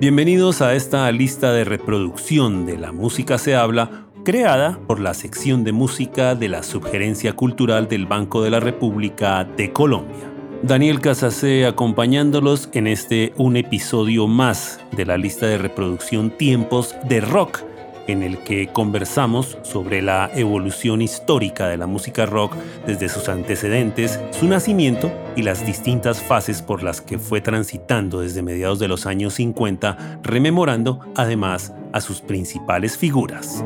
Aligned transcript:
Bienvenidos 0.00 0.62
a 0.62 0.74
esta 0.74 1.12
lista 1.12 1.52
de 1.52 1.64
reproducción 1.64 2.64
de 2.64 2.78
La 2.78 2.90
Música 2.90 3.36
se 3.36 3.54
habla, 3.54 4.06
creada 4.24 4.80
por 4.86 4.98
la 4.98 5.12
sección 5.12 5.62
de 5.62 5.72
música 5.72 6.34
de 6.34 6.48
la 6.48 6.62
Subgerencia 6.62 7.34
Cultural 7.34 7.86
del 7.86 8.06
Banco 8.06 8.40
de 8.40 8.48
la 8.48 8.60
República 8.60 9.44
de 9.44 9.74
Colombia. 9.74 10.32
Daniel 10.62 11.00
Casacé 11.00 11.66
acompañándolos 11.66 12.70
en 12.72 12.86
este 12.86 13.34
un 13.36 13.58
episodio 13.58 14.26
más 14.26 14.80
de 14.92 15.04
la 15.04 15.18
lista 15.18 15.44
de 15.44 15.58
reproducción 15.58 16.30
Tiempos 16.30 16.96
de 17.06 17.20
Rock 17.20 17.62
en 18.10 18.22
el 18.22 18.38
que 18.38 18.68
conversamos 18.68 19.58
sobre 19.62 20.02
la 20.02 20.30
evolución 20.34 21.02
histórica 21.02 21.68
de 21.68 21.76
la 21.76 21.86
música 21.86 22.26
rock 22.26 22.54
desde 22.86 23.08
sus 23.08 23.28
antecedentes, 23.28 24.20
su 24.32 24.46
nacimiento 24.46 25.12
y 25.36 25.42
las 25.42 25.64
distintas 25.64 26.20
fases 26.20 26.62
por 26.62 26.82
las 26.82 27.00
que 27.00 27.18
fue 27.18 27.40
transitando 27.40 28.20
desde 28.20 28.42
mediados 28.42 28.78
de 28.78 28.88
los 28.88 29.06
años 29.06 29.34
50, 29.34 30.20
rememorando 30.22 31.00
además 31.14 31.72
a 31.92 32.00
sus 32.00 32.20
principales 32.20 32.98
figuras. 32.98 33.64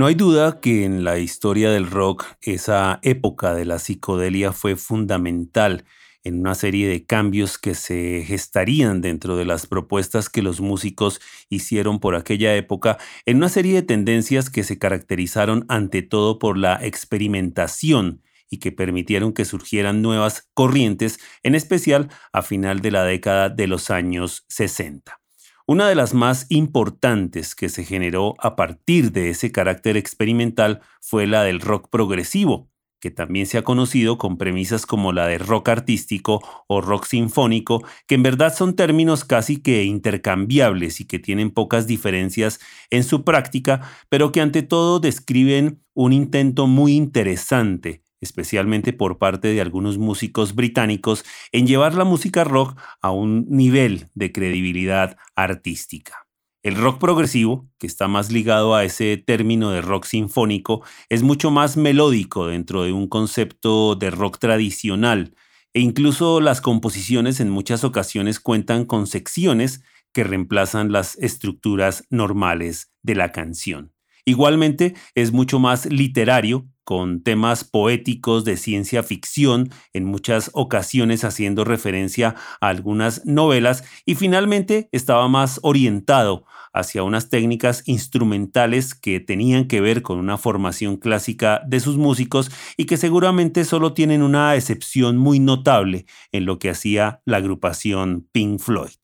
No 0.00 0.06
hay 0.06 0.14
duda 0.14 0.60
que 0.60 0.84
en 0.84 1.04
la 1.04 1.18
historia 1.18 1.70
del 1.70 1.90
rock 1.90 2.24
esa 2.40 3.00
época 3.02 3.52
de 3.52 3.66
la 3.66 3.78
psicodelia 3.78 4.52
fue 4.52 4.76
fundamental 4.76 5.84
en 6.24 6.40
una 6.40 6.54
serie 6.54 6.88
de 6.88 7.04
cambios 7.04 7.58
que 7.58 7.74
se 7.74 8.22
gestarían 8.26 9.00
dentro 9.00 9.36
de 9.36 9.44
las 9.44 9.66
propuestas 9.66 10.28
que 10.28 10.42
los 10.42 10.60
músicos 10.60 11.20
hicieron 11.48 12.00
por 12.00 12.14
aquella 12.14 12.54
época, 12.56 12.98
en 13.26 13.38
una 13.38 13.48
serie 13.48 13.74
de 13.74 13.82
tendencias 13.82 14.50
que 14.50 14.64
se 14.64 14.78
caracterizaron 14.78 15.64
ante 15.68 16.02
todo 16.02 16.38
por 16.38 16.58
la 16.58 16.78
experimentación 16.84 18.22
y 18.50 18.58
que 18.58 18.72
permitieron 18.72 19.32
que 19.32 19.44
surgieran 19.44 20.02
nuevas 20.02 20.48
corrientes, 20.54 21.20
en 21.42 21.54
especial 21.54 22.08
a 22.32 22.42
final 22.42 22.80
de 22.80 22.90
la 22.90 23.04
década 23.04 23.48
de 23.48 23.66
los 23.66 23.90
años 23.90 24.44
60. 24.48 25.20
Una 25.66 25.88
de 25.88 25.94
las 25.94 26.14
más 26.14 26.46
importantes 26.48 27.54
que 27.54 27.68
se 27.68 27.84
generó 27.84 28.34
a 28.40 28.56
partir 28.56 29.12
de 29.12 29.30
ese 29.30 29.52
carácter 29.52 29.96
experimental 29.96 30.80
fue 31.00 31.28
la 31.28 31.44
del 31.44 31.60
rock 31.60 31.88
progresivo, 31.90 32.69
que 33.00 33.10
también 33.10 33.46
se 33.46 33.58
ha 33.58 33.62
conocido 33.62 34.18
con 34.18 34.36
premisas 34.36 34.86
como 34.86 35.12
la 35.12 35.26
de 35.26 35.38
rock 35.38 35.70
artístico 35.70 36.42
o 36.68 36.80
rock 36.80 37.06
sinfónico, 37.06 37.82
que 38.06 38.14
en 38.14 38.22
verdad 38.22 38.54
son 38.54 38.76
términos 38.76 39.24
casi 39.24 39.56
que 39.56 39.84
intercambiables 39.84 41.00
y 41.00 41.06
que 41.06 41.18
tienen 41.18 41.50
pocas 41.50 41.86
diferencias 41.86 42.60
en 42.90 43.02
su 43.02 43.24
práctica, 43.24 43.80
pero 44.08 44.32
que 44.32 44.40
ante 44.40 44.62
todo 44.62 45.00
describen 45.00 45.82
un 45.94 46.12
intento 46.12 46.66
muy 46.66 46.94
interesante 46.94 48.02
especialmente 48.20 48.92
por 48.92 49.18
parte 49.18 49.48
de 49.48 49.60
algunos 49.60 49.96
músicos 49.96 50.54
británicos, 50.54 51.24
en 51.52 51.66
llevar 51.66 51.94
la 51.94 52.04
música 52.04 52.44
rock 52.44 52.78
a 53.00 53.10
un 53.10 53.46
nivel 53.48 54.08
de 54.14 54.30
credibilidad 54.30 55.16
artística. 55.34 56.26
El 56.62 56.76
rock 56.76 56.98
progresivo, 56.98 57.70
que 57.78 57.86
está 57.86 58.06
más 58.06 58.30
ligado 58.30 58.74
a 58.74 58.84
ese 58.84 59.16
término 59.16 59.70
de 59.70 59.80
rock 59.80 60.04
sinfónico, 60.04 60.84
es 61.08 61.22
mucho 61.22 61.50
más 61.50 61.78
melódico 61.78 62.48
dentro 62.48 62.82
de 62.82 62.92
un 62.92 63.08
concepto 63.08 63.94
de 63.94 64.10
rock 64.10 64.38
tradicional, 64.38 65.34
e 65.72 65.80
incluso 65.80 66.38
las 66.42 66.60
composiciones 66.60 67.40
en 67.40 67.48
muchas 67.48 67.82
ocasiones 67.82 68.40
cuentan 68.40 68.84
con 68.84 69.06
secciones 69.06 69.82
que 70.12 70.22
reemplazan 70.22 70.92
las 70.92 71.16
estructuras 71.16 72.04
normales 72.10 72.92
de 73.02 73.14
la 73.14 73.32
canción. 73.32 73.94
Igualmente 74.26 74.94
es 75.14 75.32
mucho 75.32 75.60
más 75.60 75.86
literario, 75.86 76.68
con 76.90 77.22
temas 77.22 77.62
poéticos 77.62 78.44
de 78.44 78.56
ciencia 78.56 79.04
ficción, 79.04 79.70
en 79.92 80.04
muchas 80.04 80.50
ocasiones 80.54 81.22
haciendo 81.22 81.62
referencia 81.62 82.34
a 82.60 82.66
algunas 82.66 83.24
novelas, 83.24 83.84
y 84.06 84.16
finalmente 84.16 84.88
estaba 84.90 85.28
más 85.28 85.60
orientado 85.62 86.46
hacia 86.72 87.04
unas 87.04 87.28
técnicas 87.28 87.84
instrumentales 87.86 88.96
que 88.96 89.20
tenían 89.20 89.68
que 89.68 89.80
ver 89.80 90.02
con 90.02 90.18
una 90.18 90.36
formación 90.36 90.96
clásica 90.96 91.62
de 91.64 91.78
sus 91.78 91.96
músicos 91.96 92.50
y 92.76 92.86
que 92.86 92.96
seguramente 92.96 93.64
solo 93.64 93.92
tienen 93.92 94.24
una 94.24 94.56
excepción 94.56 95.16
muy 95.16 95.38
notable 95.38 96.06
en 96.32 96.44
lo 96.44 96.58
que 96.58 96.70
hacía 96.70 97.22
la 97.24 97.36
agrupación 97.36 98.28
Pink 98.32 98.58
Floyd. 98.58 98.99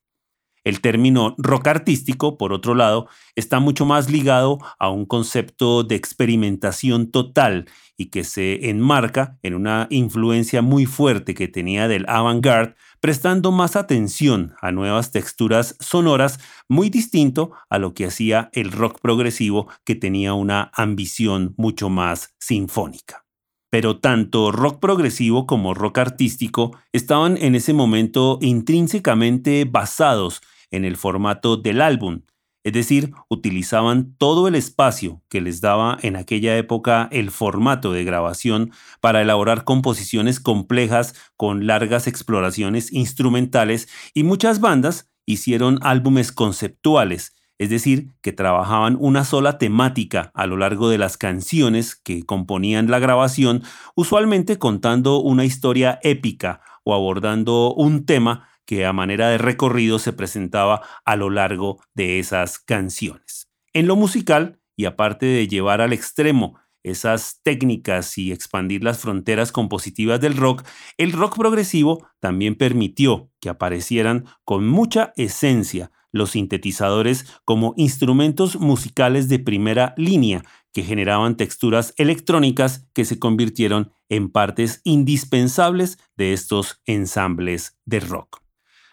El 0.67 0.81
término 0.81 1.37
rock 1.39 1.69
artístico, 1.69 2.37
por 2.37 2.53
otro 2.53 2.75
lado, 2.75 3.07
está 3.37 3.61
mucho 3.61 3.87
más 3.87 4.11
ligado 4.11 4.59
a 4.81 4.91
un 4.91 5.07
concepto 5.07 5.85
de 5.85 5.95
experimentación 5.95 7.13
total 7.13 7.67
y 7.97 8.07
que 8.07 8.25
se 8.25 8.69
enmarca 8.69 9.39
en 9.45 9.55
una 9.55 9.87
influencia 9.91 10.63
muy 10.63 10.85
fuerte 10.85 11.35
que 11.35 11.47
tenía 11.47 11.87
del 11.87 12.05
avant-garde, 12.09 12.75
prestando 12.99 13.53
más 13.53 13.77
atención 13.77 14.55
a 14.61 14.73
nuevas 14.73 15.13
texturas 15.13 15.77
sonoras, 15.79 16.41
muy 16.69 16.91
distinto 16.91 17.53
a 17.71 17.79
lo 17.79 17.95
que 17.95 18.07
hacía 18.07 18.51
el 18.53 18.73
rock 18.73 18.99
progresivo 19.01 19.69
que 19.85 19.95
tenía 19.95 20.35
una 20.35 20.73
ambición 20.75 21.55
mucho 21.57 21.91
más 21.91 22.35
sinfónica. 22.41 23.25
Pero 23.71 24.01
tanto 24.01 24.51
rock 24.51 24.81
progresivo 24.81 25.47
como 25.47 25.75
rock 25.75 25.99
artístico 25.99 26.77
estaban 26.93 27.37
en 27.37 27.55
ese 27.55 27.73
momento 27.73 28.41
intrínsecamente 28.41 29.65
basados 29.65 30.43
en 30.77 30.85
el 30.85 30.97
formato 30.97 31.57
del 31.57 31.81
álbum, 31.81 32.23
es 32.67 32.73
decir, 32.73 33.13
utilizaban 33.29 34.17
todo 34.19 34.49
el 34.49 34.57
espacio 34.57 35.23
que 35.29 35.41
les 35.41 35.61
daba 35.61 35.99
en 36.03 36.17
aquella 36.17 36.57
época 36.57 37.09
el 37.13 37.31
formato 37.31 37.93
de 37.93 38.03
grabación 38.03 38.73
para 39.01 39.23
elaborar 39.23 39.63
composiciones 39.63 40.41
complejas 40.41 41.15
con 41.37 41.69
largas 41.69 42.09
exploraciones 42.09 42.93
instrumentales 42.93 43.89
y 44.15 44.25
muchas 44.25 44.59
bandas 44.59 45.09
hicieron 45.27 45.79
álbumes 45.83 46.33
conceptuales, 46.33 47.37
es 47.59 47.71
decir, 47.71 48.09
que 48.21 48.33
trabajaban 48.33 48.97
una 48.99 49.25
sola 49.25 49.59
temática 49.59 50.33
a 50.35 50.49
lo 50.49 50.57
largo 50.57 50.89
de 50.89 50.99
las 50.99 51.17
canciones 51.17 51.95
que 51.95 52.25
componían 52.25 52.91
la 52.91 52.99
grabación, 52.99 53.63
usualmente 53.95 54.59
contando 54.59 55.21
una 55.21 55.45
historia 55.45 56.01
épica 56.03 56.63
o 56.83 56.97
abordando 56.97 57.73
un 57.75 58.07
tema 58.07 58.49
que 58.67 58.85
a 58.85 58.93
manera 58.93 59.29
de 59.31 59.39
recorrido 59.39 59.99
se 59.99 60.13
presentaba 60.13 60.83
a 61.05 61.17
lo 61.17 61.31
largo 61.31 61.81
de 61.95 62.19
esas 62.19 62.59
canciones. 62.59 63.49
En 63.73 63.87
lo 63.87 63.97
musical, 63.97 64.61
y 64.77 64.85
aparte 64.85 65.27
de 65.27 65.49
llevar 65.49 65.81
al 65.81 65.93
extremo 65.93 66.59
esas 66.83 67.41
técnicas 67.43 68.17
y 68.17 68.31
expandir 68.31 68.85
las 68.85 68.99
fronteras 68.99 69.51
compositivas 69.51 70.21
del 70.21 70.37
rock, 70.37 70.65
el 70.99 71.13
rock 71.13 71.37
progresivo 71.37 72.07
también 72.21 72.55
permitió 72.55 73.31
que 73.41 73.49
aparecieran 73.49 74.27
con 74.45 74.69
mucha 74.69 75.13
esencia 75.17 75.91
los 76.13 76.31
sintetizadores 76.31 77.27
como 77.45 77.75
instrumentos 77.77 78.61
musicales 78.61 79.29
de 79.29 79.39
primera 79.39 79.95
línea 79.97 80.45
que 80.73 80.83
generaban 80.83 81.37
texturas 81.37 81.93
electrónicas 81.97 82.87
que 82.93 83.05
se 83.05 83.19
convirtieron 83.19 83.93
en 84.09 84.31
partes 84.31 84.81
indispensables 84.85 85.99
de 86.17 86.33
estos 86.33 86.81
ensambles 86.87 87.79
de 87.85 88.01
rock. 88.01 88.46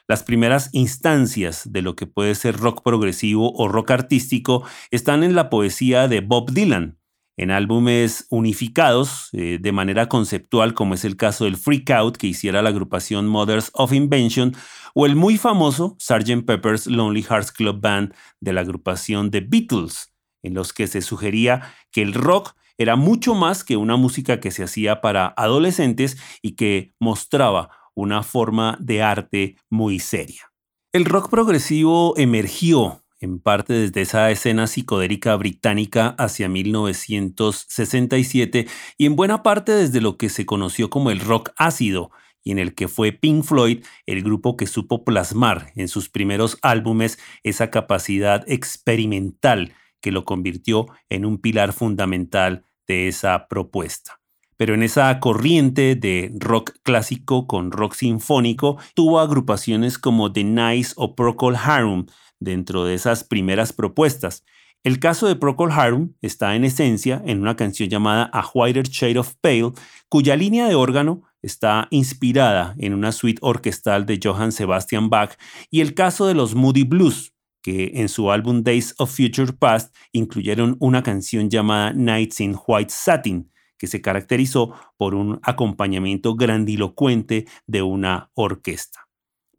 Las 0.07 0.23
primeras 0.23 0.69
instancias 0.73 1.71
de 1.71 1.81
lo 1.81 1.95
que 1.95 2.07
puede 2.07 2.35
ser 2.35 2.57
rock 2.57 2.83
progresivo 2.83 3.53
o 3.53 3.69
rock 3.69 3.91
artístico 3.91 4.65
están 4.91 5.23
en 5.23 5.33
la 5.33 5.49
poesía 5.49 6.09
de 6.09 6.19
Bob 6.19 6.51
Dylan, 6.51 6.99
en 7.37 7.51
álbumes 7.51 8.27
unificados 8.29 9.29
eh, 9.31 9.59
de 9.61 9.71
manera 9.71 10.09
conceptual, 10.09 10.73
como 10.73 10.93
es 10.93 11.05
el 11.05 11.15
caso 11.15 11.45
del 11.45 11.55
Freak 11.55 11.89
Out 11.91 12.17
que 12.17 12.27
hiciera 12.27 12.61
la 12.61 12.69
agrupación 12.69 13.27
Mothers 13.27 13.71
of 13.73 13.93
Invention, 13.93 14.53
o 14.93 15.05
el 15.05 15.15
muy 15.15 15.37
famoso 15.37 15.95
Sgt. 15.99 16.45
Pepper's 16.45 16.85
Lonely 16.85 17.23
Hearts 17.23 17.51
Club 17.51 17.79
Band 17.79 18.13
de 18.41 18.53
la 18.53 18.61
agrupación 18.61 19.31
The 19.31 19.41
Beatles, 19.41 20.13
en 20.43 20.53
los 20.53 20.73
que 20.73 20.87
se 20.87 21.01
sugería 21.01 21.73
que 21.91 22.01
el 22.01 22.13
rock 22.13 22.55
era 22.77 22.95
mucho 22.95 23.35
más 23.35 23.63
que 23.63 23.77
una 23.77 23.95
música 23.95 24.39
que 24.39 24.51
se 24.51 24.63
hacía 24.63 24.99
para 24.99 25.33
adolescentes 25.37 26.17
y 26.41 26.55
que 26.55 26.93
mostraba 26.99 27.69
una 27.95 28.23
forma 28.23 28.77
de 28.79 29.01
arte 29.01 29.57
muy 29.69 29.99
seria. 29.99 30.51
El 30.91 31.05
rock 31.05 31.29
progresivo 31.29 32.13
emergió 32.17 33.03
en 33.19 33.39
parte 33.39 33.73
desde 33.73 34.01
esa 34.01 34.31
escena 34.31 34.67
psicodélica 34.67 35.35
británica 35.35 36.09
hacia 36.19 36.49
1967 36.49 38.67
y 38.97 39.05
en 39.05 39.15
buena 39.15 39.43
parte 39.43 39.71
desde 39.71 40.01
lo 40.01 40.17
que 40.17 40.27
se 40.29 40.45
conoció 40.45 40.89
como 40.89 41.09
el 41.09 41.21
rock 41.21 41.51
ácido, 41.55 42.11
y 42.43 42.51
en 42.51 42.59
el 42.59 42.75
que 42.75 42.89
fue 42.89 43.13
Pink 43.13 43.45
Floyd 43.45 43.85
el 44.05 44.21
grupo 44.21 44.57
que 44.57 44.67
supo 44.67 45.05
plasmar 45.05 45.71
en 45.75 45.87
sus 45.87 46.09
primeros 46.09 46.59
álbumes 46.61 47.17
esa 47.43 47.71
capacidad 47.71 48.43
experimental 48.47 49.73
que 50.01 50.11
lo 50.11 50.25
convirtió 50.25 50.87
en 51.09 51.23
un 51.23 51.39
pilar 51.39 51.71
fundamental 51.71 52.65
de 52.85 53.07
esa 53.07 53.47
propuesta 53.47 54.19
pero 54.63 54.75
en 54.75 54.83
esa 54.83 55.19
corriente 55.19 55.93
de 55.95 56.31
rock 56.39 56.71
clásico 56.83 57.47
con 57.47 57.69
rock 57.69 57.95
sinfónico 57.95 58.77
tuvo 58.95 59.19
agrupaciones 59.19 59.99
como 59.99 60.31
The 60.31 60.45
Nice 60.45 60.93
o 60.95 61.15
Procol 61.15 61.57
Harum 61.57 62.05
dentro 62.39 62.85
de 62.85 62.93
esas 62.93 63.25
primeras 63.25 63.73
propuestas. 63.73 64.45
El 64.81 64.99
caso 64.99 65.27
de 65.27 65.35
Procol 65.35 65.73
Harum 65.73 66.13
está 66.21 66.55
en 66.55 66.63
esencia 66.63 67.21
en 67.25 67.41
una 67.41 67.57
canción 67.57 67.89
llamada 67.89 68.29
A 68.31 68.49
Whiter 68.53 68.87
Shade 68.87 69.19
of 69.19 69.33
Pale, 69.41 69.73
cuya 70.07 70.37
línea 70.37 70.69
de 70.69 70.75
órgano 70.75 71.23
está 71.41 71.89
inspirada 71.91 72.73
en 72.77 72.93
una 72.93 73.11
suite 73.11 73.39
orquestal 73.41 74.05
de 74.05 74.17
Johann 74.23 74.53
Sebastian 74.53 75.09
Bach, 75.09 75.31
y 75.71 75.81
el 75.81 75.93
caso 75.93 76.25
de 76.25 76.35
los 76.35 76.55
Moody 76.55 76.83
Blues, 76.83 77.33
que 77.61 77.91
en 77.95 78.07
su 78.07 78.31
álbum 78.31 78.63
Days 78.63 78.95
of 78.97 79.13
Future 79.13 79.51
Past 79.51 79.93
incluyeron 80.13 80.77
una 80.79 81.03
canción 81.03 81.49
llamada 81.49 81.91
Nights 81.91 82.39
in 82.39 82.55
White 82.65 82.93
Satin, 82.95 83.51
que 83.83 83.87
se 83.87 83.99
caracterizó 83.99 84.73
por 84.95 85.13
un 85.13 85.41
acompañamiento 85.43 86.35
grandilocuente 86.35 87.47
de 87.67 87.81
una 87.81 88.31
orquesta. 88.33 89.09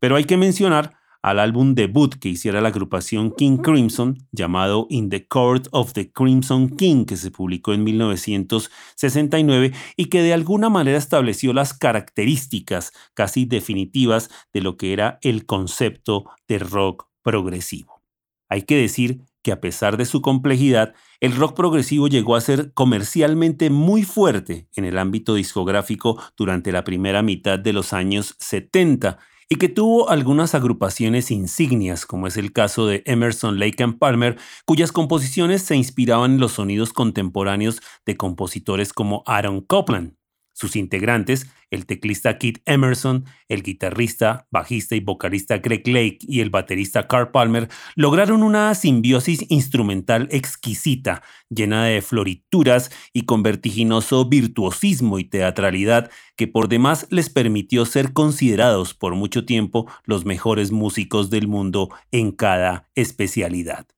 Pero 0.01 0.17
hay 0.17 0.25
que 0.25 0.39
mencionar 0.39 0.97
al 1.21 1.39
álbum 1.39 1.75
debut 1.75 2.15
que 2.15 2.31
hiciera 2.31 2.63
la 2.63 2.69
agrupación 2.69 3.35
King 3.37 3.59
Crimson, 3.59 4.27
llamado 4.33 4.87
In 4.89 5.11
the 5.11 5.29
Court 5.29 5.69
of 5.73 5.93
the 5.93 6.11
Crimson 6.11 6.71
King, 6.71 7.05
que 7.05 7.19
se 7.19 7.31
publicó 7.31 7.75
en 7.75 7.85
1969 7.85 9.75
y 9.95 10.07
que 10.07 10.23
de 10.23 10.33
alguna 10.33 10.71
manera 10.71 10.97
estableció 10.97 11.53
las 11.53 11.75
características 11.75 12.93
casi 13.13 13.45
definitivas 13.45 14.31
de 14.55 14.63
lo 14.63 14.79
que 14.79 14.95
era 14.95 15.19
el 15.21 15.45
concepto 15.45 16.31
de 16.49 16.61
rock 16.61 17.09
progresivo. 17.23 18.01
Hay 18.49 18.63
que 18.63 18.79
decir 18.79 19.21
que 19.45 19.53
a 19.53 19.61
pesar 19.61 19.97
de 19.97 20.07
su 20.07 20.23
complejidad, 20.23 20.95
el 21.21 21.37
rock 21.37 21.55
progresivo 21.55 22.09
llegó 22.09 22.35
a 22.35 22.41
ser 22.41 22.73
comercialmente 22.73 23.71
muy 23.71 24.03
fuerte 24.03 24.69
en 24.75 24.87
el 24.87 24.99
ámbito 24.99 25.35
discográfico 25.35 26.21
durante 26.37 26.73
la 26.73 26.83
primera 26.83 27.23
mitad 27.23 27.59
de 27.59 27.75
los 27.75 27.93
años 27.93 28.35
70 28.41 29.19
y 29.51 29.57
que 29.57 29.69
tuvo 29.69 30.09
algunas 30.09 30.55
agrupaciones 30.55 31.31
insignias, 31.31 32.07
como 32.07 32.27
es 32.27 32.39
el 32.39 32.53
caso 32.53 32.87
de 32.87 33.03
Emerson, 33.05 33.59
Lake 33.59 33.85
and 33.85 33.99
Palmer, 33.99 34.39
cuyas 34.65 34.91
composiciones 34.91 35.63
se 35.63 35.77
inspiraban 35.77 36.33
en 36.33 36.41
los 36.41 36.53
sonidos 36.53 36.95
contemporáneos 36.95 37.83
de 38.07 38.17
compositores 38.17 38.95
como 38.95 39.23
Aaron 39.27 39.61
Copland. 39.61 40.15
Sus 40.55 40.77
integrantes, 40.77 41.49
el 41.71 41.85
teclista 41.85 42.39
Keith 42.39 42.63
Emerson, 42.65 43.25
el 43.49 43.65
guitarrista, 43.65 44.47
bajista 44.53 44.95
y 44.95 45.01
vocalista 45.01 45.59
Greg 45.59 45.87
Lake 45.89 46.19
y 46.21 46.41
el 46.41 46.51
baterista 46.51 47.09
Carl 47.09 47.33
Palmer, 47.33 47.69
lograron 47.97 48.45
una 48.45 48.73
simbiosis 48.77 49.45
instrumental 49.51 50.29
exquisita, 50.31 51.25
llena 51.51 51.85
de 51.87 52.01
florituras 52.03 52.93
y 53.13 53.23
con 53.23 53.43
vertiginoso 53.43 54.29
virtuosismo 54.29 55.19
y 55.19 55.25
teatralidad 55.25 56.09
que 56.37 56.47
por 56.47 56.69
demás 56.69 57.09
les 57.11 57.31
permitió 57.31 57.85
ser 57.85 58.13
considerados 58.13 58.95
por 58.95 59.17
mucho 59.17 59.45
tiempo 59.45 59.91
los 60.05 60.25
mejores 60.25 60.71
músicos 60.71 61.31
del 61.31 61.49
mundo 61.49 61.91
en 62.13 62.31
cada 62.31 62.89
especialidad. 62.95 63.89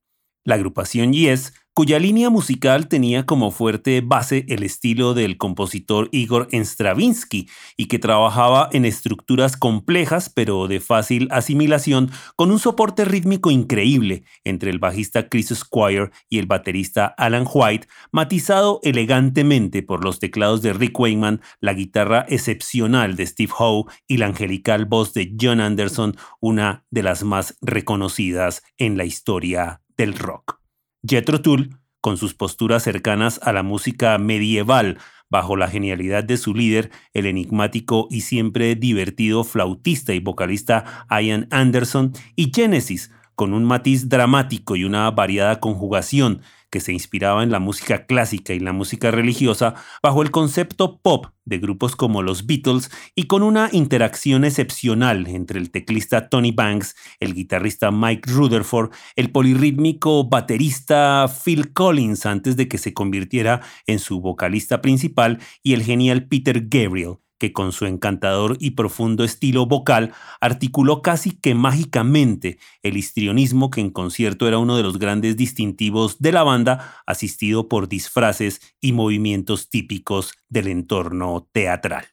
La 0.43 0.55
agrupación 0.55 1.12
Yes 1.12 1.52
cuya 1.76 1.99
línea 1.99 2.31
musical 2.31 2.88
tenía 2.88 3.26
como 3.26 3.50
fuerte 3.50 4.00
base 4.00 4.46
el 4.49 4.62
estilo 4.62 5.12
del 5.12 5.37
compositor 5.37 6.08
Igor 6.11 6.49
Stravinsky 6.50 7.50
y 7.76 7.88
que 7.88 7.99
trabajaba 7.99 8.70
en 8.73 8.87
estructuras 8.87 9.58
complejas 9.58 10.31
pero 10.31 10.69
de 10.69 10.81
fácil 10.81 11.28
asimilación 11.31 12.11
con 12.34 12.50
un 12.50 12.61
soporte 12.61 13.05
rítmico 13.05 13.50
increíble 13.50 14.25
entre 14.43 14.70
el 14.70 14.78
bajista 14.78 15.28
Chris 15.28 15.49
Squire 15.49 16.12
y 16.31 16.38
el 16.38 16.46
baterista 16.46 17.14
Alan 17.19 17.44
White, 17.46 17.88
matizado 18.11 18.81
elegantemente 18.82 19.82
por 19.82 20.02
los 20.02 20.19
teclados 20.19 20.62
de 20.62 20.73
Rick 20.73 20.99
Wayman, 20.99 21.43
la 21.61 21.75
guitarra 21.75 22.25
excepcional 22.31 23.17
de 23.17 23.26
Steve 23.26 23.52
Howe 23.58 23.84
y 24.08 24.17
la 24.17 24.25
angelical 24.25 24.87
voz 24.87 25.12
de 25.12 25.37
John 25.38 25.61
Anderson, 25.61 26.17
una 26.40 26.87
de 26.90 27.02
las 27.02 27.23
más 27.23 27.58
reconocidas 27.61 28.62
en 28.78 28.96
la 28.96 29.05
historia 29.05 29.82
del 29.99 30.14
rock. 30.14 30.66
Jethro 31.08 31.41
Tull, 31.41 31.79
con 32.00 32.17
sus 32.17 32.35
posturas 32.35 32.82
cercanas 32.82 33.41
a 33.43 33.53
la 33.53 33.62
música 33.62 34.17
medieval, 34.19 34.99
bajo 35.29 35.56
la 35.56 35.69
genialidad 35.69 36.25
de 36.25 36.37
su 36.37 36.55
líder, 36.55 36.91
el 37.12 37.26
enigmático 37.26 38.06
y 38.11 38.20
siempre 38.23 38.75
divertido 38.76 39.44
flautista 39.44 40.14
y 40.14 40.20
vocalista 40.20 41.06
Ian 41.11 41.49
Anderson, 41.50 42.12
y 42.37 42.53
Genesis, 42.55 43.11
con 43.35 43.53
un 43.53 43.64
matiz 43.64 44.08
dramático 44.08 44.76
y 44.76 44.85
una 44.85 45.11
variada 45.11 45.61
conjugación 45.61 46.43
que 46.76 46.81
se 46.81 46.93
inspiraba 46.93 47.43
en 47.43 47.50
la 47.50 47.58
música 47.58 48.05
clásica 48.05 48.52
y 48.52 48.61
la 48.61 48.75
música 48.75 49.11
religiosa 49.11 49.76
bajo 50.02 50.20
el 50.20 50.31
concepto 50.31 51.00
pop 51.00 51.28
de 51.46 51.56
grupos 51.56 51.96
como 51.96 52.20
los 52.20 52.44
Beatles 52.44 52.90
y 53.14 53.28
con 53.28 53.43
una 53.43 53.70
interacción 53.73 54.44
excepcional 54.44 55.26
entre 55.26 55.58
el 55.58 55.70
teclista 55.70 56.28
Tony 56.28 56.52
Banks, 56.52 56.94
el 57.19 57.32
guitarrista 57.32 57.90
Mike 57.90 58.31
Rutherford, 58.31 58.90
el 59.14 59.32
polirrítmico 59.32 60.28
baterista 60.28 61.25
Phil 61.46 61.73
Collins 61.73 62.26
antes 62.26 62.58
de 62.58 62.69
que 62.69 62.76
se 62.76 62.93
convirtiera 62.93 63.62
en 63.87 63.99
su 63.99 64.20
vocalista 64.20 64.82
principal 64.82 65.38
y 65.62 65.73
el 65.73 65.82
genial 65.82 66.28
Peter 66.28 66.67
Gabriel 66.69 67.20
que 67.38 67.53
con 67.53 67.73
su 67.73 67.87
encantador 67.87 68.56
y 68.61 68.73
profundo 68.73 69.25
estilo 69.25 69.67
vocal 69.67 70.12
articuló 70.41 71.03
casi 71.03 71.33
que 71.33 71.55
mágicamente 71.55 72.59
el 72.83 72.97
histrionismo 72.97 73.71
que 73.71 73.81
en 73.81 73.91
concierto 73.91 74.49
era 74.49 74.59
uno 74.59 74.77
de 74.77 74.83
los 74.83 74.99
grandes 74.99 75.37
distintivos 75.37 76.19
de 76.19 76.33
la 76.33 76.43
banda, 76.43 77.03
asistido 77.06 77.69
por 77.69 77.88
disfraces 77.88 78.61
y 78.81 78.93
movimientos 78.93 79.69
típicos 79.71 80.33
del 80.49 80.69
entorno 80.69 81.49
teatral. 81.53 82.06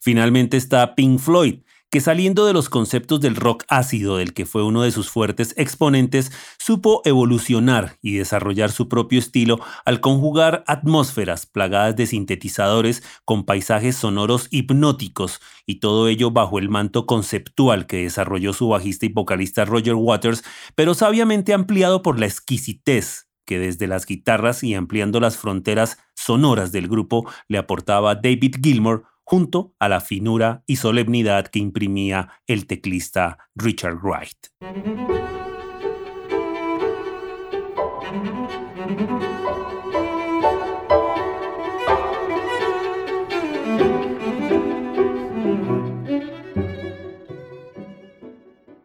Finalmente 0.00 0.56
está 0.56 0.94
Pink 0.94 1.18
Floyd, 1.18 1.60
que 1.90 2.00
saliendo 2.00 2.46
de 2.46 2.52
los 2.52 2.68
conceptos 2.68 3.20
del 3.20 3.36
rock 3.36 3.64
ácido 3.68 4.18
del 4.18 4.34
que 4.34 4.46
fue 4.46 4.62
uno 4.62 4.82
de 4.82 4.90
sus 4.90 5.10
fuertes 5.10 5.54
exponentes, 5.56 6.30
supo 6.58 7.00
evolucionar 7.04 7.96
y 8.02 8.16
desarrollar 8.16 8.70
su 8.70 8.88
propio 8.88 9.18
estilo 9.18 9.58
al 9.84 10.00
conjugar 10.00 10.64
atmósferas 10.66 11.46
plagadas 11.46 11.96
de 11.96 12.06
sintetizadores 12.06 13.02
con 13.24 13.44
paisajes 13.44 13.96
sonoros 13.96 14.48
hipnóticos 14.50 15.40
y 15.66 15.80
todo 15.80 16.08
ello 16.08 16.30
bajo 16.30 16.58
el 16.58 16.68
manto 16.68 17.06
conceptual 17.06 17.86
que 17.86 18.02
desarrolló 18.02 18.52
su 18.52 18.68
bajista 18.68 19.06
y 19.06 19.10
vocalista 19.10 19.64
Roger 19.64 19.94
Waters, 19.94 20.44
pero 20.74 20.94
sabiamente 20.94 21.54
ampliado 21.54 22.02
por 22.02 22.18
la 22.18 22.26
exquisitez 22.26 23.28
que 23.48 23.58
desde 23.58 23.86
las 23.86 24.04
guitarras 24.04 24.62
y 24.62 24.74
ampliando 24.74 25.20
las 25.20 25.38
fronteras 25.38 25.98
sonoras 26.14 26.70
del 26.70 26.86
grupo 26.86 27.26
le 27.48 27.56
aportaba 27.56 28.14
David 28.14 28.56
Gilmour, 28.62 29.04
junto 29.30 29.74
a 29.78 29.90
la 29.90 30.00
finura 30.00 30.62
y 30.66 30.76
solemnidad 30.76 31.48
que 31.48 31.58
imprimía 31.58 32.30
el 32.46 32.66
teclista 32.66 33.36
Richard 33.54 33.98
Wright. 34.02 34.38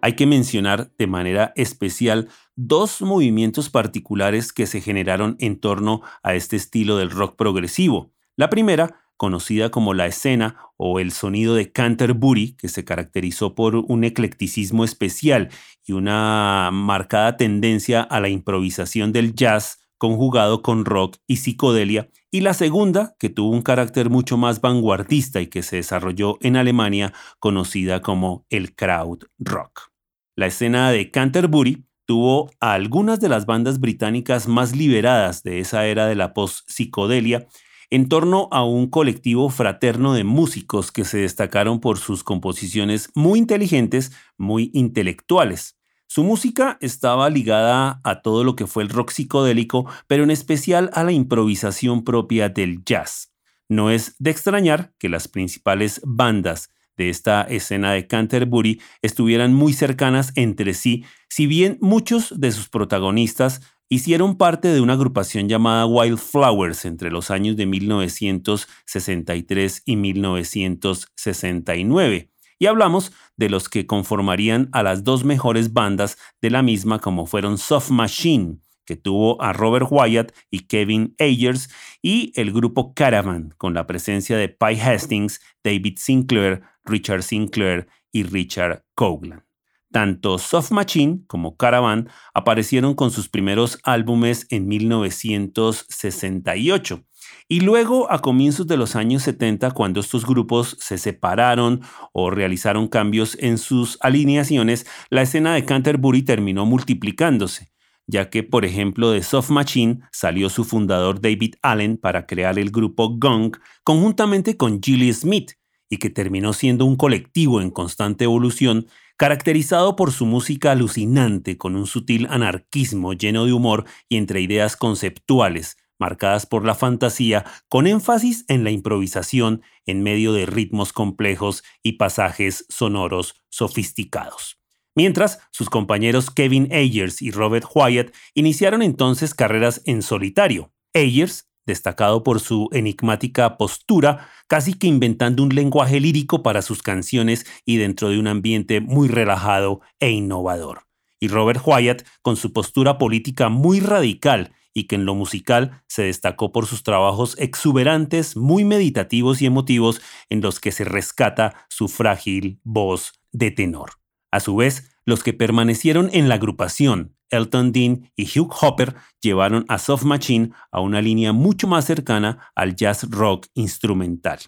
Hay 0.02 0.18
que 0.18 0.26
mencionar 0.26 0.92
de 0.98 1.08
manera 1.08 1.54
especial 1.56 2.28
dos 2.58 3.02
movimientos 3.02 3.70
particulares 3.70 4.52
que 4.52 4.68
se 4.68 4.82
generaron 4.82 5.38
en 5.40 5.58
torno 5.62 6.02
a 6.22 6.36
este 6.36 6.58
estilo 6.58 6.98
del 6.98 7.12
rock 7.12 7.38
progresivo. 7.38 8.12
La 8.36 8.50
primera 8.50 9.03
conocida 9.18 9.70
como 9.70 9.94
la 9.94 10.08
escena 10.08 10.58
o 10.78 11.00
el 11.00 11.12
sonido 11.12 11.56
de 11.56 11.72
Canterbury, 11.72 12.56
que 12.58 12.68
se 12.68 12.84
caracterizó 12.84 13.56
por 13.56 13.76
un 13.76 14.04
eclecticismo 14.04 14.84
especial 14.84 15.50
y 15.86 15.94
una 15.94 16.70
marcada 16.72 17.38
tendencia 17.38 18.02
a 18.02 18.20
la 18.20 18.30
improvisación 18.30 19.12
del 19.12 19.34
jazz 19.34 19.80
conjugado 19.98 20.62
con 20.62 20.84
rock 20.84 21.18
y 21.28 21.38
psicodelia, 21.38 22.10
y 22.30 22.42
la 22.42 22.54
segunda, 22.54 23.16
que 23.20 23.30
tuvo 23.30 23.52
un 23.52 23.62
carácter 23.62 24.10
mucho 24.10 24.36
más 24.36 24.60
vanguardista 24.60 25.40
y 25.40 25.48
que 25.48 25.64
se 25.64 25.78
desarrolló 25.78 26.38
en 26.42 26.58
Alemania, 26.58 27.14
conocida 27.40 28.02
como 28.02 28.46
el 28.50 28.76
crowd 28.76 29.24
rock. 29.38 29.94
La 30.36 30.48
escena 30.48 30.92
de 30.92 31.10
Canterbury 31.10 31.86
tuvo 32.06 32.50
a 32.60 32.74
algunas 32.74 33.20
de 33.22 33.30
las 33.30 33.46
bandas 33.46 33.80
británicas 33.80 34.48
más 34.48 34.76
liberadas 34.76 35.44
de 35.44 35.60
esa 35.60 35.86
era 35.86 36.08
de 36.08 36.16
la 36.16 36.34
post-psicodelia 36.34 37.48
en 37.94 38.10
torno 38.10 38.48
a 38.52 38.66
un 38.66 38.88
colectivo 38.88 39.52
fraterno 39.52 40.16
de 40.16 40.24
músicos 40.24 40.92
que 40.92 41.06
se 41.06 41.20
destacaron 41.20 41.80
por 41.80 42.00
sus 42.00 42.24
composiciones 42.24 43.12
muy 43.14 43.38
inteligentes, 43.38 44.12
muy 44.36 44.72
intelectuales. 44.74 45.78
Su 46.08 46.24
música 46.24 46.80
estaba 46.82 47.30
ligada 47.30 48.02
a 48.04 48.24
todo 48.24 48.44
lo 48.44 48.56
que 48.56 48.66
fue 48.66 48.82
el 48.82 48.90
rock 48.90 49.12
psicodélico, 49.12 49.86
pero 50.08 50.24
en 50.24 50.32
especial 50.32 50.90
a 50.94 51.04
la 51.04 51.12
improvisación 51.12 52.04
propia 52.04 52.50
del 52.50 52.84
jazz. 52.84 53.32
No 53.70 53.92
es 53.92 54.16
de 54.18 54.32
extrañar 54.32 54.92
que 54.98 55.08
las 55.08 55.28
principales 55.28 56.02
bandas 56.04 56.72
de 56.98 57.10
esta 57.10 57.44
escena 57.44 57.92
de 57.92 58.08
Canterbury 58.08 58.82
estuvieran 59.04 59.54
muy 59.54 59.72
cercanas 59.72 60.32
entre 60.34 60.74
sí, 60.74 61.06
si 61.30 61.46
bien 61.46 61.78
muchos 61.80 62.40
de 62.40 62.52
sus 62.54 62.70
protagonistas 62.70 63.62
hicieron 63.94 64.38
parte 64.38 64.70
de 64.70 64.82
una 64.82 64.94
agrupación 64.94 65.48
llamada 65.48 65.86
Wildflowers 65.86 66.86
entre 66.86 67.12
los 67.12 67.30
años 67.30 67.56
de 67.56 67.68
1963 67.68 69.84
y 69.86 69.96
1969. 69.96 72.32
Y 72.58 72.66
hablamos 72.66 73.12
de 73.38 73.50
los 73.50 73.70
que 73.70 73.86
conformarían 73.86 74.70
a 74.72 74.82
las 74.84 75.04
dos 75.04 75.24
mejores 75.24 75.74
bandas 75.74 76.18
de 76.42 76.50
la 76.50 76.64
misma 76.64 77.00
como 77.00 77.26
fueron 77.26 77.58
Soft 77.58 77.90
Machine 77.92 78.60
que 78.86 78.98
tuvo 78.98 79.42
a 79.42 79.54
Robert 79.54 79.88
Wyatt 79.90 80.34
y 80.52 80.68
Kevin 80.68 81.16
Ayers, 81.18 81.70
y 82.02 82.34
el 82.36 82.52
grupo 82.52 82.94
Caravan, 82.94 83.56
con 83.58 83.74
la 83.74 83.88
presencia 83.88 84.38
de 84.38 84.50
Pi 84.50 84.78
Hastings, 84.78 85.40
David 85.64 85.98
Sinclair, 85.98 86.64
Richard 86.84 87.24
Sinclair 87.24 87.88
y 88.12 88.24
Richard 88.24 88.84
Coglan. 88.94 89.46
Tanto 89.94 90.38
Soft 90.40 90.72
Machine 90.72 91.20
como 91.28 91.56
Caravan 91.56 92.10
aparecieron 92.34 92.96
con 92.96 93.12
sus 93.12 93.30
primeros 93.30 93.78
álbumes 93.84 94.48
en 94.50 94.68
1968. 94.68 97.04
Y 97.48 97.60
luego, 97.60 98.12
a 98.12 98.18
comienzos 98.18 98.66
de 98.66 98.76
los 98.76 98.96
años 98.96 99.22
70, 99.22 99.70
cuando 99.72 100.00
estos 100.00 100.26
grupos 100.26 100.76
se 100.80 100.98
separaron 100.98 101.82
o 102.12 102.32
realizaron 102.32 102.88
cambios 102.88 103.38
en 103.40 103.60
sus 103.60 104.00
alineaciones, 104.02 104.88
la 105.12 105.22
escena 105.22 105.54
de 105.54 105.64
Canterbury 105.64 106.24
terminó 106.24 106.66
multiplicándose, 106.66 107.72
ya 108.08 108.32
que, 108.32 108.42
por 108.42 108.66
ejemplo, 108.66 109.12
de 109.12 109.22
Soft 109.22 109.52
Machine 109.52 110.00
salió 110.12 110.50
su 110.50 110.64
fundador 110.64 111.22
David 111.22 111.54
Allen 111.62 111.98
para 111.98 112.26
crear 112.26 112.58
el 112.58 112.72
grupo 112.72 113.16
Gong 113.16 113.58
conjuntamente 113.84 114.58
con 114.58 114.82
Gilly 114.82 115.14
Smith, 115.14 115.52
y 115.88 115.98
que 115.98 116.10
terminó 116.10 116.54
siendo 116.54 116.86
un 116.86 116.96
colectivo 116.96 117.62
en 117.62 117.70
constante 117.70 118.24
evolución, 118.24 118.88
caracterizado 119.24 119.96
por 119.96 120.12
su 120.12 120.26
música 120.26 120.72
alucinante 120.72 121.58
con 121.58 121.78
un 121.78 121.88
sutil 121.88 122.28
anarquismo 122.30 123.14
lleno 123.14 123.46
de 123.46 123.54
humor 123.54 123.86
y 124.10 124.18
entre 124.18 124.42
ideas 124.42 124.76
conceptuales, 124.76 125.78
marcadas 125.98 126.46
por 126.46 126.66
la 126.66 126.76
fantasía, 126.76 127.46
con 127.70 127.88
énfasis 127.88 128.44
en 128.50 128.66
la 128.66 128.72
improvisación 128.72 129.62
en 129.86 130.04
medio 130.04 130.34
de 130.34 130.46
ritmos 130.46 130.92
complejos 130.92 131.64
y 131.82 131.94
pasajes 131.94 132.66
sonoros 132.68 133.36
sofisticados. 133.48 134.60
Mientras, 134.94 135.40
sus 135.52 135.70
compañeros 135.70 136.30
Kevin 136.30 136.68
Ayers 136.74 137.22
y 137.22 137.32
Robert 137.32 137.68
Wyatt 137.74 138.14
iniciaron 138.34 138.82
entonces 138.82 139.34
carreras 139.34 139.82
en 139.86 140.02
solitario. 140.02 140.74
Ayers 140.94 141.48
destacado 141.66 142.24
por 142.24 142.40
su 142.40 142.70
enigmática 142.72 143.58
postura, 143.58 144.30
casi 144.48 144.74
que 144.74 144.88
inventando 144.88 145.44
un 145.44 145.56
lenguaje 145.56 146.00
lírico 146.00 146.44
para 146.44 146.62
sus 146.62 146.82
canciones 146.82 147.46
y 147.66 147.78
dentro 147.78 148.10
de 148.10 148.20
un 148.20 148.28
ambiente 148.28 148.82
muy 148.82 149.08
relajado 149.08 149.82
e 150.00 150.12
innovador. 150.12 150.84
Y 151.20 151.28
Robert 151.30 151.62
Wyatt 151.66 152.04
con 152.22 152.36
su 152.36 152.52
postura 152.52 152.98
política 152.98 153.50
muy 153.50 153.80
radical 153.80 154.54
y 154.74 154.86
que 154.86 154.96
en 154.96 155.06
lo 155.06 155.16
musical 155.16 155.84
se 155.88 156.04
destacó 156.04 156.52
por 156.52 156.66
sus 156.66 156.84
trabajos 156.84 157.36
exuberantes, 157.40 158.36
muy 158.36 158.66
meditativos 158.66 159.42
y 159.42 159.46
emotivos 159.46 160.02
en 160.30 160.42
los 160.42 160.60
que 160.60 160.72
se 160.72 160.84
rescata 160.84 161.66
su 161.70 161.88
frágil 161.88 162.60
voz 162.64 163.14
de 163.32 163.52
tenor. 163.52 163.92
A 164.32 164.40
su 164.40 164.56
vez, 164.56 164.93
los 165.06 165.24
que 165.24 165.34
permanecieron 165.34 166.10
en 166.14 166.30
la 166.30 166.36
agrupación, 166.36 167.16
Elton 167.30 167.72
Dean 167.72 168.12
y 168.16 168.28
Hugh 168.28 168.54
Hopper 168.62 168.96
llevaron 169.22 169.66
a 169.68 169.80
Soft 169.80 170.04
Machine 170.04 170.52
a 170.72 170.82
una 170.82 171.02
línea 171.02 171.34
mucho 171.34 171.68
más 171.68 171.86
cercana 171.86 172.52
al 172.56 172.76
jazz 172.76 173.10
rock 173.10 173.48
instrumental. 173.56 174.40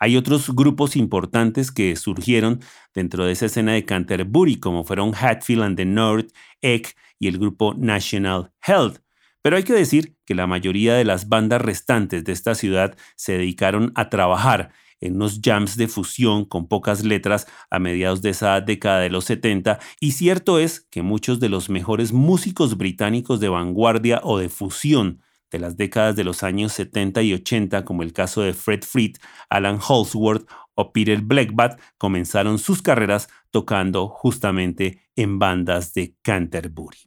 Hay 0.00 0.16
otros 0.16 0.54
grupos 0.54 0.96
importantes 0.96 1.70
que 1.70 1.94
surgieron 1.96 2.60
dentro 2.94 3.24
de 3.24 3.32
esa 3.32 3.46
escena 3.46 3.72
de 3.72 3.84
Canterbury, 3.84 4.58
como 4.58 4.84
fueron 4.84 5.14
Hatfield 5.14 5.62
and 5.62 5.76
the 5.76 5.84
North, 5.84 6.30
Egg 6.62 6.94
y 7.18 7.28
el 7.28 7.38
grupo 7.38 7.74
National 7.74 8.52
Health. 8.66 8.98
Pero 9.42 9.56
hay 9.56 9.62
que 9.62 9.74
decir 9.74 10.16
que 10.24 10.34
la 10.34 10.46
mayoría 10.46 10.94
de 10.94 11.04
las 11.04 11.28
bandas 11.28 11.60
restantes 11.60 12.24
de 12.24 12.32
esta 12.32 12.54
ciudad 12.54 12.96
se 13.16 13.32
dedicaron 13.32 13.92
a 13.94 14.08
trabajar 14.08 14.72
en 15.04 15.16
unos 15.16 15.40
jams 15.42 15.76
de 15.76 15.86
fusión 15.86 16.44
con 16.44 16.66
pocas 16.66 17.04
letras 17.04 17.46
a 17.70 17.78
mediados 17.78 18.22
de 18.22 18.30
esa 18.30 18.60
década 18.60 19.00
de 19.00 19.10
los 19.10 19.26
70 19.26 19.78
y 20.00 20.12
cierto 20.12 20.58
es 20.58 20.80
que 20.90 21.02
muchos 21.02 21.40
de 21.40 21.48
los 21.48 21.68
mejores 21.68 22.12
músicos 22.12 22.76
británicos 22.76 23.38
de 23.40 23.48
vanguardia 23.48 24.20
o 24.24 24.38
de 24.38 24.48
fusión 24.48 25.20
de 25.50 25.60
las 25.60 25.76
décadas 25.76 26.16
de 26.16 26.24
los 26.24 26.42
años 26.42 26.72
70 26.72 27.22
y 27.22 27.32
80, 27.34 27.84
como 27.84 28.02
el 28.02 28.12
caso 28.12 28.42
de 28.42 28.54
Fred 28.54 28.82
Fleet, 28.82 29.12
Alan 29.48 29.78
Holsworth 29.86 30.48
o 30.74 30.92
Peter 30.92 31.20
Blackbat, 31.20 31.80
comenzaron 31.96 32.58
sus 32.58 32.82
carreras 32.82 33.28
tocando 33.52 34.08
justamente 34.08 35.02
en 35.14 35.38
bandas 35.38 35.94
de 35.94 36.16
Canterbury. 36.22 36.98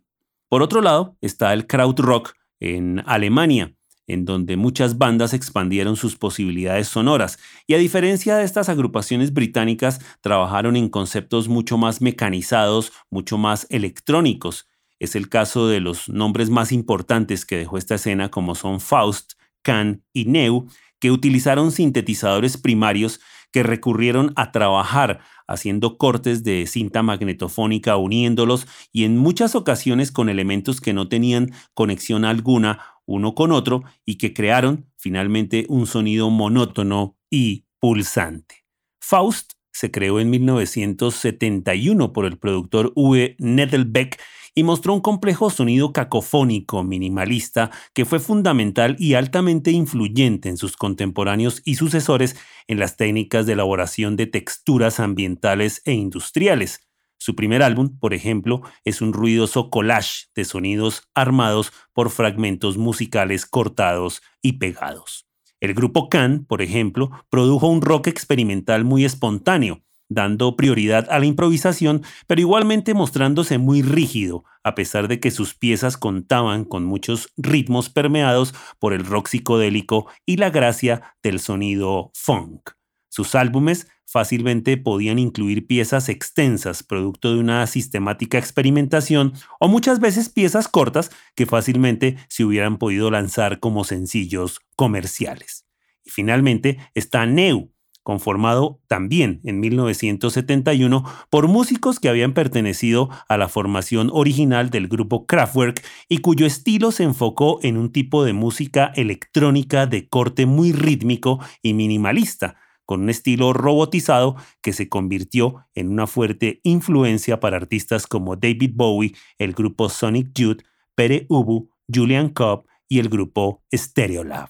Por 0.47 0.61
otro 0.61 0.81
lado 0.81 1.17
está 1.19 1.51
el 1.51 1.67
krautrock 1.67 2.35
en 2.61 3.03
Alemania, 3.05 3.76
en 4.07 4.25
donde 4.25 4.57
muchas 4.57 4.97
bandas 4.97 5.33
expandieron 5.33 5.95
sus 5.97 6.15
posibilidades 6.15 6.87
sonoras, 6.87 7.37
y 7.67 7.73
a 7.73 7.77
diferencia 7.77 8.37
de 8.37 8.45
estas 8.45 8.69
agrupaciones 8.69 9.33
británicas, 9.33 9.99
trabajaron 10.21 10.75
en 10.75 10.89
conceptos 10.89 11.47
mucho 11.47 11.77
más 11.77 12.01
mecanizados, 12.01 12.93
mucho 13.09 13.37
más 13.37 13.67
electrónicos. 13.69 14.69
Es 14.99 15.15
el 15.15 15.29
caso 15.29 15.67
de 15.67 15.81
los 15.81 16.09
nombres 16.09 16.49
más 16.49 16.71
importantes 16.71 17.45
que 17.45 17.57
dejó 17.57 17.77
esta 17.77 17.95
escena, 17.95 18.31
como 18.31 18.55
son 18.55 18.79
Faust, 18.79 19.33
Can 19.61 20.03
y 20.13 20.25
Neu, 20.25 20.67
que 20.99 21.11
utilizaron 21.11 21.71
sintetizadores 21.71 22.57
primarios 22.57 23.19
que 23.51 23.63
recurrieron 23.63 24.33
a 24.35 24.51
trabajar 24.51 25.19
haciendo 25.47 25.97
cortes 25.97 26.43
de 26.43 26.67
cinta 26.67 27.03
magnetofónica 27.03 27.95
uniéndolos 27.97 28.67
y 28.91 29.05
en 29.05 29.17
muchas 29.17 29.55
ocasiones 29.55 30.11
con 30.11 30.29
elementos 30.29 30.81
que 30.81 30.93
no 30.93 31.07
tenían 31.07 31.51
conexión 31.73 32.25
alguna 32.25 32.96
uno 33.07 33.33
con 33.33 33.51
otro 33.51 33.83
y 34.05 34.19
que 34.19 34.33
crearon 34.33 34.85
finalmente 34.97 35.65
un 35.69 35.87
sonido 35.87 36.29
monótono 36.29 37.17
y 37.31 37.65
pulsante. 37.79 38.65
Faust 39.01 39.53
se 39.71 39.89
creó 39.89 40.19
en 40.19 40.29
1971 40.29 42.13
por 42.13 42.25
el 42.25 42.37
productor 42.37 42.91
Uwe 42.95 43.35
Nedelbeck 43.39 44.19
y 44.57 44.63
mostró 44.63 44.95
un 44.95 45.01
complejo 45.01 45.51
sonido 45.51 45.93
cacofónico 45.93 46.83
minimalista 46.83 47.69
que 47.93 48.05
fue 48.05 48.19
fundamental 48.19 48.95
y 48.97 49.13
altamente 49.13 49.69
influyente 49.69 50.49
en 50.49 50.57
sus 50.57 50.75
contemporáneos 50.75 51.61
y 51.63 51.75
sucesores 51.75 52.35
en 52.67 52.79
las 52.79 52.97
técnicas 52.97 53.45
de 53.45 53.53
elaboración 53.53 54.15
de 54.15 54.25
texturas 54.25 54.99
ambientales 54.99 55.83
e 55.85 55.93
industriales. 55.93 56.86
Su 57.17 57.35
primer 57.35 57.63
álbum, 57.63 57.97
por 57.99 58.13
ejemplo, 58.13 58.61
es 58.85 59.01
un 59.01 59.13
ruidoso 59.13 59.69
collage 59.69 60.25
de 60.35 60.45
sonidos 60.45 61.03
armados 61.13 61.73
por 61.93 62.09
fragmentos 62.09 62.77
musicales 62.77 63.45
cortados 63.45 64.21
y 64.41 64.53
pegados. 64.53 65.27
El 65.59 65.73
grupo 65.73 66.07
Can, 66.09 66.45
por 66.45 66.61
ejemplo, 66.61 67.09
produjo 67.29 67.67
un 67.67 67.81
rock 67.81 68.07
experimental 68.07 68.83
muy 68.83 69.05
espontáneo, 69.05 69.81
dando 70.09 70.55
prioridad 70.55 71.07
a 71.09 71.19
la 71.19 71.25
improvisación, 71.25 72.03
pero 72.27 72.41
igualmente 72.41 72.93
mostrándose 72.93 73.57
muy 73.57 73.81
rígido, 73.81 74.43
a 74.63 74.75
pesar 74.75 75.07
de 75.07 75.19
que 75.19 75.31
sus 75.31 75.55
piezas 75.55 75.97
contaban 75.97 76.63
con 76.63 76.85
muchos 76.85 77.33
ritmos 77.37 77.89
permeados 77.89 78.53
por 78.79 78.93
el 78.93 79.05
rock 79.05 79.27
psicodélico 79.27 80.07
y 80.25 80.37
la 80.37 80.49
gracia 80.49 81.15
del 81.23 81.39
sonido 81.39 82.11
funk. 82.13 82.71
Sus 83.09 83.33
álbumes 83.35 83.87
fácilmente 84.07 84.77
podían 84.77 85.19
incluir 85.19 85.67
piezas 85.67 86.09
extensas, 86.09 86.81
producto 86.81 87.33
de 87.33 87.39
una 87.39 87.67
sistemática 87.67 88.37
experimentación, 88.37 89.33
o 89.59 89.67
muchas 89.67 89.99
veces 89.99 90.29
piezas 90.29 90.67
cortas 90.67 91.11
que 91.35 91.45
fácilmente 91.45 92.17
se 92.29 92.45
hubieran 92.45 92.77
podido 92.77 93.11
lanzar 93.11 93.59
como 93.59 93.83
sencillos 93.83 94.61
comerciales. 94.75 95.65
Y 96.03 96.09
finalmente 96.09 96.77
está 96.95 97.25
Neu, 97.25 97.73
conformado 98.07 98.79
también 98.87 99.41
en 99.43 99.59
1971 99.59 101.03
por 101.29 101.49
músicos 101.49 101.99
que 101.99 102.07
habían 102.07 102.33
pertenecido 102.33 103.09
a 103.27 103.35
la 103.35 103.49
formación 103.49 104.09
original 104.13 104.69
del 104.69 104.87
grupo 104.87 105.25
Kraftwerk 105.25 105.83
y 106.07 106.19
cuyo 106.19 106.45
estilo 106.45 106.93
se 106.93 107.03
enfocó 107.03 107.59
en 107.63 107.75
un 107.75 107.91
tipo 107.91 108.23
de 108.23 108.31
música 108.31 108.93
electrónica 108.95 109.87
de 109.87 110.07
corte 110.07 110.45
muy 110.45 110.71
rítmico 110.71 111.43
y 111.61 111.73
minimalista, 111.73 112.55
con 112.87 113.01
un 113.01 113.11
estilo 113.11 113.53
robotizado 113.53 114.35
que 114.63 114.73
se 114.73 114.89
convirtió 114.89 115.67
en 115.75 115.89
una 115.89 116.07
fuerte 116.07 116.61
influencia 116.63 117.39
para 117.39 117.57
artistas 117.57 118.07
como 118.07 118.35
David 118.35 118.71
Bowie, 118.73 119.13
el 119.37 119.53
grupo 119.53 119.89
Sonic 119.89 120.31
Youth, 120.33 120.63
Pere 120.95 121.27
Ubu, 121.29 121.69
Julian 121.93 122.29
Cobb 122.29 122.65
y 122.87 122.97
el 122.97 123.09
grupo 123.09 123.61
Stereolab. 123.71 124.49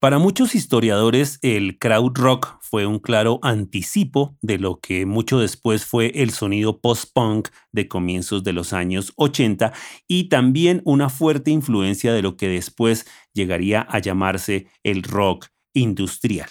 Para 0.00 0.18
muchos 0.18 0.54
historiadores, 0.54 1.40
el 1.42 1.78
crowd 1.78 2.12
rock 2.14 2.58
fue 2.60 2.86
un 2.86 2.98
claro 2.98 3.40
anticipo 3.42 4.36
de 4.42 4.58
lo 4.58 4.78
que 4.78 5.06
mucho 5.06 5.40
después 5.40 5.84
fue 5.84 6.12
el 6.22 6.30
sonido 6.30 6.80
post-punk 6.80 7.48
de 7.72 7.88
comienzos 7.88 8.44
de 8.44 8.52
los 8.52 8.72
años 8.72 9.12
80 9.16 9.72
y 10.06 10.28
también 10.28 10.82
una 10.84 11.08
fuerte 11.08 11.50
influencia 11.50 12.12
de 12.12 12.22
lo 12.22 12.36
que 12.36 12.48
después 12.48 13.06
llegaría 13.34 13.80
a 13.80 13.98
llamarse 13.98 14.68
el 14.84 15.02
rock 15.02 15.46
industrial. 15.74 16.48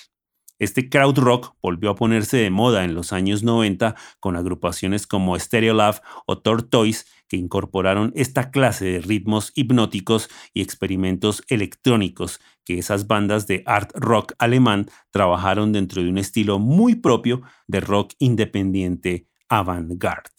Este 0.60 0.90
crowd 0.90 1.18
rock 1.20 1.56
volvió 1.62 1.92
a 1.92 1.96
ponerse 1.96 2.38
de 2.38 2.50
moda 2.50 2.84
en 2.84 2.96
los 2.96 3.14
años 3.14 3.44
90 3.44 3.96
con 4.20 4.36
agrupaciones 4.36 5.06
como 5.06 5.38
Stereolab 5.38 6.02
o 6.26 6.40
Tortoise 6.40 7.06
que 7.28 7.38
incorporaron 7.38 8.12
esta 8.16 8.50
clase 8.52 8.86
de 8.86 9.00
ritmos 9.02 9.52
hipnóticos 9.56 10.30
y 10.54 10.62
experimentos 10.62 11.44
electrónicos 11.50 12.40
que 12.66 12.80
esas 12.80 13.08
bandas 13.08 13.46
de 13.48 13.64
art 13.66 13.92
rock 13.94 14.34
alemán 14.40 14.88
trabajaron 15.12 15.74
dentro 15.74 16.02
de 16.02 16.10
un 16.10 16.18
estilo 16.18 16.58
muy 16.58 16.96
propio 16.96 17.42
de 17.68 17.80
rock 17.82 18.14
independiente 18.18 19.28
avant-garde. 19.50 20.30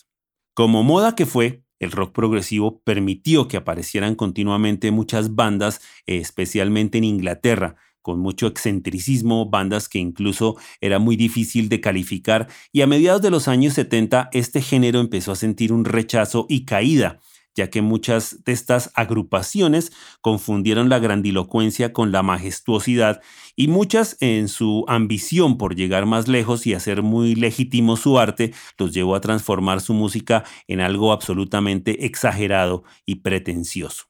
Como 0.54 0.82
moda 0.82 1.14
que 1.14 1.26
fue, 1.26 1.62
el 1.78 1.92
rock 1.92 2.12
progresivo 2.12 2.82
permitió 2.82 3.46
que 3.46 3.56
aparecieran 3.56 4.16
continuamente 4.16 4.90
muchas 4.90 5.36
bandas, 5.36 5.80
especialmente 6.06 6.98
en 6.98 7.04
Inglaterra, 7.04 7.76
con 8.08 8.20
mucho 8.20 8.46
excentricismo, 8.46 9.50
bandas 9.50 9.86
que 9.86 9.98
incluso 9.98 10.56
era 10.80 10.98
muy 10.98 11.14
difícil 11.14 11.68
de 11.68 11.82
calificar, 11.82 12.48
y 12.72 12.80
a 12.80 12.86
mediados 12.86 13.20
de 13.20 13.28
los 13.28 13.48
años 13.48 13.74
70 13.74 14.30
este 14.32 14.62
género 14.62 15.00
empezó 15.00 15.32
a 15.32 15.36
sentir 15.36 15.74
un 15.74 15.84
rechazo 15.84 16.46
y 16.48 16.64
caída, 16.64 17.20
ya 17.54 17.68
que 17.68 17.82
muchas 17.82 18.42
de 18.44 18.52
estas 18.52 18.90
agrupaciones 18.94 19.92
confundieron 20.22 20.88
la 20.88 21.00
grandilocuencia 21.00 21.92
con 21.92 22.10
la 22.10 22.22
majestuosidad 22.22 23.20
y 23.56 23.68
muchas 23.68 24.16
en 24.20 24.48
su 24.48 24.86
ambición 24.88 25.58
por 25.58 25.76
llegar 25.76 26.06
más 26.06 26.28
lejos 26.28 26.66
y 26.66 26.72
hacer 26.72 27.02
muy 27.02 27.34
legítimo 27.34 27.98
su 27.98 28.18
arte 28.18 28.54
los 28.78 28.94
llevó 28.94 29.16
a 29.16 29.20
transformar 29.20 29.82
su 29.82 29.92
música 29.92 30.44
en 30.66 30.80
algo 30.80 31.12
absolutamente 31.12 32.06
exagerado 32.06 32.84
y 33.04 33.16
pretencioso. 33.16 34.07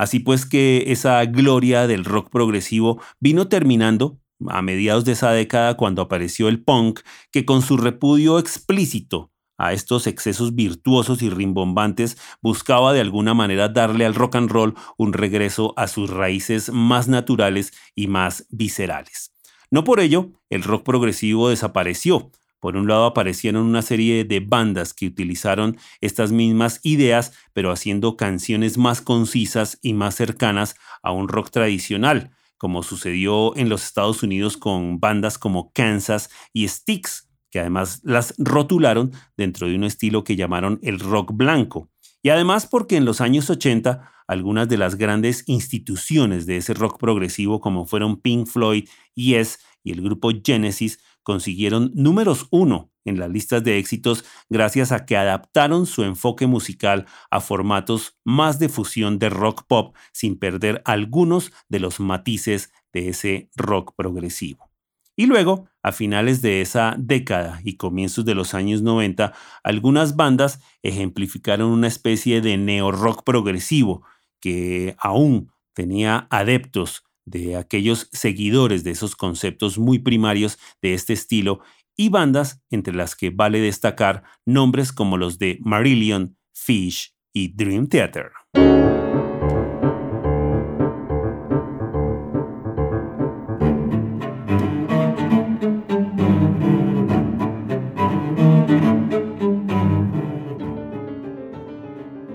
Así 0.00 0.18
pues 0.18 0.46
que 0.46 0.84
esa 0.86 1.22
gloria 1.26 1.86
del 1.86 2.06
rock 2.06 2.30
progresivo 2.30 3.02
vino 3.18 3.48
terminando 3.48 4.18
a 4.48 4.62
mediados 4.62 5.04
de 5.04 5.12
esa 5.12 5.30
década 5.32 5.76
cuando 5.76 6.00
apareció 6.00 6.48
el 6.48 6.64
punk, 6.64 7.00
que 7.30 7.44
con 7.44 7.60
su 7.60 7.76
repudio 7.76 8.38
explícito 8.38 9.30
a 9.58 9.74
estos 9.74 10.06
excesos 10.06 10.54
virtuosos 10.54 11.20
y 11.20 11.28
rimbombantes, 11.28 12.16
buscaba 12.40 12.94
de 12.94 13.02
alguna 13.02 13.34
manera 13.34 13.68
darle 13.68 14.06
al 14.06 14.14
rock 14.14 14.36
and 14.36 14.50
roll 14.50 14.74
un 14.96 15.12
regreso 15.12 15.74
a 15.76 15.86
sus 15.86 16.08
raíces 16.08 16.72
más 16.72 17.06
naturales 17.06 17.74
y 17.94 18.06
más 18.06 18.46
viscerales. 18.48 19.34
No 19.70 19.84
por 19.84 20.00
ello, 20.00 20.30
el 20.48 20.62
rock 20.62 20.82
progresivo 20.82 21.50
desapareció. 21.50 22.30
Por 22.60 22.76
un 22.76 22.86
lado 22.86 23.06
aparecieron 23.06 23.64
una 23.64 23.82
serie 23.82 24.24
de 24.24 24.40
bandas 24.40 24.92
que 24.92 25.06
utilizaron 25.06 25.78
estas 26.00 26.30
mismas 26.30 26.80
ideas, 26.82 27.32
pero 27.54 27.72
haciendo 27.72 28.16
canciones 28.16 28.76
más 28.76 29.00
concisas 29.00 29.78
y 29.82 29.94
más 29.94 30.14
cercanas 30.14 30.76
a 31.02 31.10
un 31.12 31.28
rock 31.28 31.50
tradicional, 31.50 32.30
como 32.58 32.82
sucedió 32.82 33.56
en 33.56 33.70
los 33.70 33.84
Estados 33.84 34.22
Unidos 34.22 34.58
con 34.58 35.00
bandas 35.00 35.38
como 35.38 35.72
Kansas 35.72 36.28
y 36.52 36.68
Styx, 36.68 37.30
que 37.50 37.60
además 37.60 38.02
las 38.04 38.34
rotularon 38.36 39.12
dentro 39.36 39.66
de 39.66 39.74
un 39.74 39.84
estilo 39.84 40.22
que 40.22 40.36
llamaron 40.36 40.78
el 40.82 41.00
rock 41.00 41.32
blanco. 41.32 41.88
Y 42.22 42.28
además 42.28 42.66
porque 42.66 42.96
en 42.96 43.06
los 43.06 43.22
años 43.22 43.48
80 43.48 44.12
algunas 44.28 44.68
de 44.68 44.78
las 44.78 44.96
grandes 44.96 45.42
instituciones 45.48 46.46
de 46.46 46.58
ese 46.58 46.74
rock 46.74 47.00
progresivo 47.00 47.60
como 47.60 47.86
fueron 47.86 48.20
Pink 48.20 48.46
Floyd, 48.46 48.88
Yes 49.14 49.58
y 49.82 49.92
el 49.92 50.02
grupo 50.02 50.30
Genesis 50.44 51.00
consiguieron 51.30 51.92
números 51.94 52.48
uno 52.50 52.90
en 53.04 53.20
las 53.20 53.30
listas 53.30 53.62
de 53.62 53.78
éxitos 53.78 54.24
gracias 54.48 54.90
a 54.90 55.06
que 55.06 55.16
adaptaron 55.16 55.86
su 55.86 56.02
enfoque 56.02 56.48
musical 56.48 57.06
a 57.30 57.40
formatos 57.40 58.18
más 58.24 58.58
de 58.58 58.68
fusión 58.68 59.20
de 59.20 59.30
rock 59.30 59.62
pop 59.68 59.94
sin 60.12 60.40
perder 60.40 60.82
algunos 60.84 61.52
de 61.68 61.78
los 61.78 62.00
matices 62.00 62.72
de 62.92 63.10
ese 63.10 63.48
rock 63.54 63.94
progresivo. 63.94 64.72
Y 65.14 65.26
luego, 65.26 65.68
a 65.84 65.92
finales 65.92 66.42
de 66.42 66.62
esa 66.62 66.96
década 66.98 67.60
y 67.62 67.76
comienzos 67.76 68.24
de 68.24 68.34
los 68.34 68.52
años 68.52 68.82
90, 68.82 69.32
algunas 69.62 70.16
bandas 70.16 70.60
ejemplificaron 70.82 71.70
una 71.70 71.86
especie 71.86 72.40
de 72.40 72.56
neo-rock 72.56 73.22
progresivo 73.22 74.02
que 74.40 74.96
aún 74.98 75.52
tenía 75.74 76.26
adeptos 76.28 77.04
de 77.24 77.56
aquellos 77.56 78.08
seguidores 78.12 78.84
de 78.84 78.90
esos 78.90 79.16
conceptos 79.16 79.78
muy 79.78 79.98
primarios 79.98 80.58
de 80.82 80.94
este 80.94 81.12
estilo 81.12 81.60
y 81.96 82.08
bandas 82.08 82.62
entre 82.70 82.94
las 82.94 83.14
que 83.14 83.30
vale 83.30 83.60
destacar 83.60 84.22
nombres 84.46 84.92
como 84.92 85.16
los 85.16 85.38
de 85.38 85.58
Marillion, 85.62 86.36
Fish 86.52 87.14
y 87.32 87.54
Dream 87.54 87.88
Theater. 87.88 88.30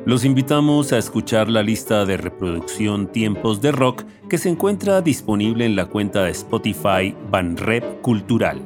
Los 0.06 0.24
invitamos 0.24 0.94
a 0.94 1.00
escuchar 1.00 1.50
la 1.50 1.64
lista 1.64 2.06
de 2.06 2.18
reproducción 2.18 3.08
Tiempos 3.08 3.60
de 3.60 3.72
Rock 3.72 4.04
que 4.30 4.38
se 4.38 4.50
encuentra 4.50 5.02
disponible 5.02 5.66
en 5.66 5.76
la 5.76 5.88
cuenta 5.88 6.24
de 6.24 6.30
Spotify 6.30 7.16
Banrep 7.32 8.02
Cultural. 8.02 8.62